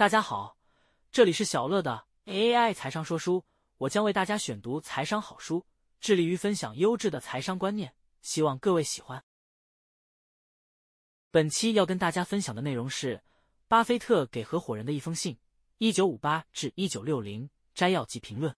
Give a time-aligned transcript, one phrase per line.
[0.00, 0.56] 大家好，
[1.12, 3.44] 这里是小乐的 AI 财商说书，
[3.76, 5.66] 我将为大家选读财商好书，
[6.00, 9.22] 致力于分享优质的财商观念，希望各位喜欢。
[11.30, 13.22] 本期要跟大家分享的内容是
[13.68, 15.36] 巴菲特给合伙人的一封信
[15.76, 18.56] （一九五八至一九六零）摘要及评论。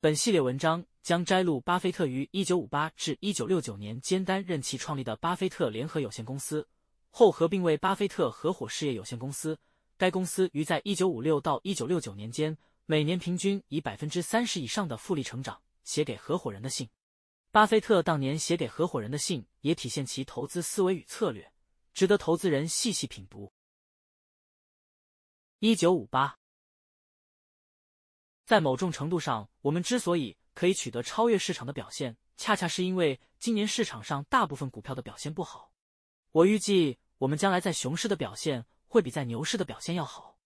[0.00, 6.68] 本系列文章将摘录巴菲特于一九五八至一九六九年间担任其创立的巴菲特联合有限公司。
[7.10, 9.58] 后合并为巴菲特合伙事业有限公司。
[9.96, 12.56] 该公司于在1956到1969年间，
[12.86, 15.60] 每年平均以百分之三十以上的复利成长。
[15.84, 16.90] 写给合伙人的信，
[17.50, 21.50] 巴菲特当年写给合伙人的信，也体现其投资思维与策略，
[21.94, 23.50] 值得投资人细细品读。
[25.60, 26.34] 1958，
[28.44, 35.72] 在某种程度上，我们之所以可以取得超越市场的表现，恰恰是因为今年市场上大部分股票的表现不好。
[36.32, 36.98] 我预计。
[37.18, 40.38] 我们将来在熊市的表现会比在牛市的表现要好。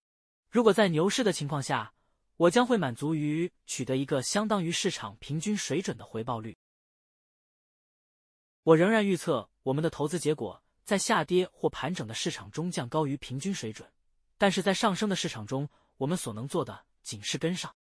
[0.49, 1.93] 如果在牛市的情况下，
[2.35, 6.57] 我将会满足于取得一个相当于市场平均水准的回报率。
[8.63, 13.87] 我仍然预测我们的投资结果在下跌或盘整的市场中将高于平均水准，
[14.39, 17.71] 但是在上升的市场中，我们所能做的仅是跟上。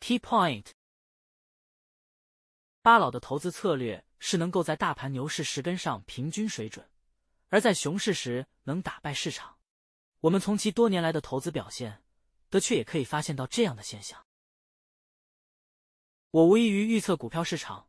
[0.00, 0.66] Key point：
[2.82, 4.04] 巴老的投资策略。
[4.20, 6.88] 是能够在大盘牛市时跟上平均水准，
[7.48, 9.56] 而在熊市时能打败市场。
[10.20, 12.04] 我们从其多年来的投资表现，
[12.50, 14.24] 的确也可以发现到这样的现象。
[16.30, 17.88] 我无异于预测股票市场，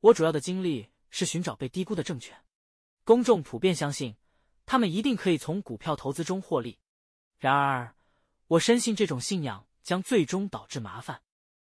[0.00, 2.44] 我主要的精力是寻找被低估的证券。
[3.02, 4.16] 公众普遍相信，
[4.64, 6.78] 他们一定可以从股票投资中获利。
[7.36, 7.96] 然而，
[8.46, 11.22] 我深信这种信仰将最终导致麻烦。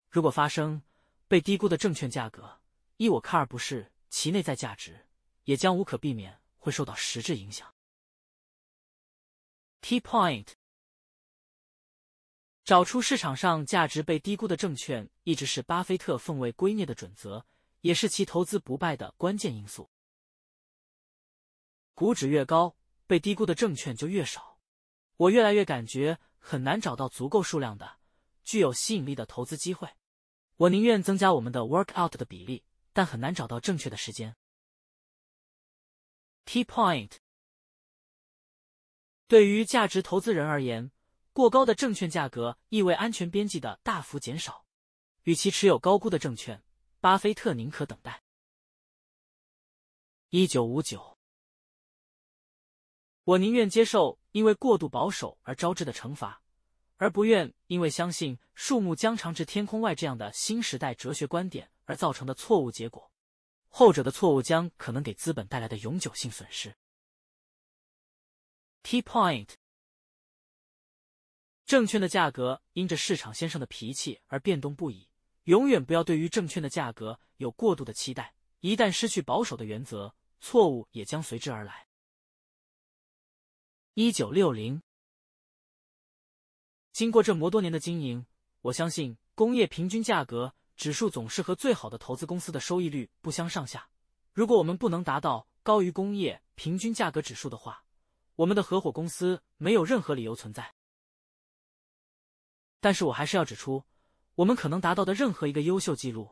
[0.09, 0.83] 如果发生
[1.27, 2.59] 被低估的证券价格，
[2.97, 3.92] 依我看而不是。
[4.13, 5.07] 其内在价值
[5.45, 7.73] 也将无可避免会受到实质影响。
[9.81, 10.49] Key point：
[12.63, 17.47] 找出市场上价值被低估的证券，一直是巴菲特奉为圭臬的准则，
[17.81, 19.89] 也是其投资不败的关键因素。
[21.95, 22.77] 股指越高，
[23.07, 24.59] 被低估的证券就越少。
[25.17, 27.97] 我越来越感觉很难找到足够数量的
[28.43, 29.89] 具有吸引力的投资机会。
[30.57, 32.63] 我宁愿增加我们的 workout 的比例。
[32.93, 34.35] 但很难找到正确的时间。
[36.45, 37.17] Key point：
[39.27, 40.91] 对于价值投资人而言，
[41.31, 44.65] 过高的证券价格意味安全边际的大幅减少。
[45.23, 46.61] 与其持有高估的证券，
[46.99, 48.21] 巴菲特宁可等待。
[50.29, 51.17] 一九五九，
[53.23, 56.43] 我宁愿接受因为过度保守而招致的惩罚，
[56.97, 61.71] 而不愿因为相信树木将长至天空外这样的新时代哲学观点。
[61.85, 63.11] 而造成的错误结果，
[63.67, 66.75] 后者的错误将可能给资本带来的永久性损失。
[68.83, 69.49] Key point：
[71.65, 75.09] 证券的价格因着市场先生的脾气而变动不已，
[75.45, 78.35] 永远不要对于证券的价格有过度的期待。
[78.59, 81.87] 一旦失去保守的原则，错误也将随之而来。
[83.93, 84.81] 一九六零，
[86.91, 88.25] 经过这么多年的经营，
[88.61, 90.55] 我相信工业平均价格。
[90.83, 93.87] 指数总是和最好的投资公司的收益率不相上下。
[94.33, 97.85] 如果我们不能达到高于工业平均价格指数的话，
[98.35, 100.73] 我们的合伙公司没有任何理由存在。
[102.81, 103.85] 但是我还是要指出，
[104.35, 106.31] 我们可能达到的任何一个优秀记录，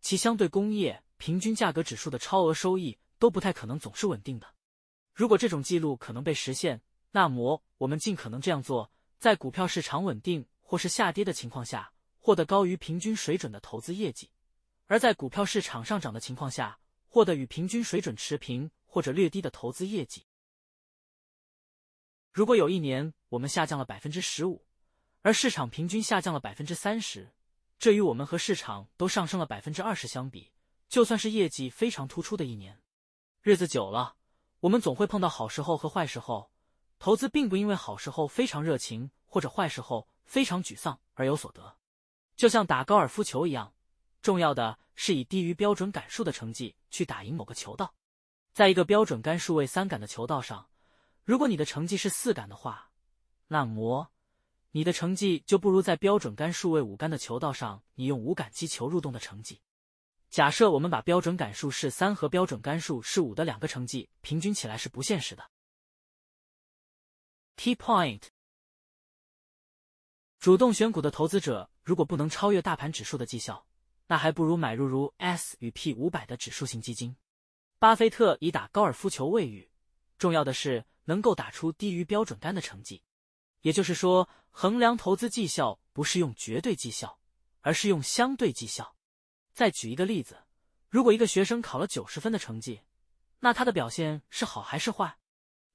[0.00, 4.54] 其相对工业平均价格指数的超额收益都不太可能总是稳定的。
[5.12, 8.90] 如果这种记录可能被实现，那么我们尽可能这样做，
[9.20, 11.92] 在股票市场稳定或是下跌的情况下。
[12.24, 14.30] 获得高于平均水准的投资业绩，
[14.86, 20.26] 而在股票市场上涨的情况下，获得与平均水准持平或者略低的投资业绩。
[22.32, 24.64] 如果有一年我们下降了百分之十五，
[25.20, 27.34] 而市场平均下降了百分之三十，
[27.78, 30.50] 这与我们和市场都上升了百分之二十相比，
[30.88, 32.80] 就算是业绩非常突出的一年。
[33.42, 34.16] 日子久了，
[34.60, 36.50] 我们总会碰到好时候和坏时候。
[36.98, 41.76] 投资并不因为好时候非常热情，或者坏时候非常沮丧而有所得。
[42.36, 43.74] 就像打高尔夫球一样，
[44.22, 47.94] 重要的是以低于标准杆数的成绩去打赢某个球道。
[48.52, 50.68] 在一个标准杆数为三杆的球道上，
[51.24, 52.90] 如果你的成绩是四杆的话，
[53.48, 54.10] 那么
[54.72, 59.60] 你的成绩就不如在标准杆数为五杆的球道上你用五杆击球入洞的成绩。
[60.30, 65.48] 假设我们把标准杆数是三和标准杆数是五的两个成绩平均起来是不现实的。
[67.56, 68.33] Key point。
[70.44, 73.64] 主动选股的投资者，如果不能超越大盘指数的绩效，
[74.08, 77.16] 那还不如买入如 S 与 P 五百的指数型基金。
[77.78, 79.70] 巴菲特以打高尔夫球为喻，
[80.18, 83.02] 重要的是能够打出低于标准杆的成绩。
[83.62, 87.18] 也就是说，衡量投资绩效不是用绝对绩效，
[87.62, 88.94] 而是用相对绩效。
[89.54, 90.36] 再举一个例子，
[90.90, 92.82] 如果一个学生考了九十分的成绩，
[93.40, 95.16] 那他的表现是好还是坏？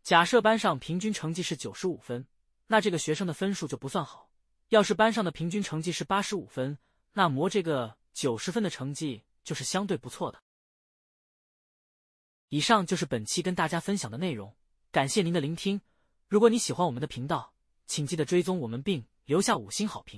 [0.03, 2.27] 假设班上平均成绩是九十五分，
[2.67, 4.28] 那这个学生的分数就不算好。
[4.69, 6.77] 要是班上的平均成绩是八十五分，
[7.13, 10.41] 那么这个九十分的成绩就是相对不错的。
[12.47, 14.55] 以上就是本期跟大家分享的内容，
[14.91, 15.79] 感谢您的聆听。
[16.27, 17.53] 如果你喜欢我们的频道，
[17.85, 20.17] 请记得追踪我们并留下五星好评。